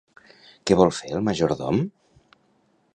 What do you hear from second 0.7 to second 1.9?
vol fer el majordom?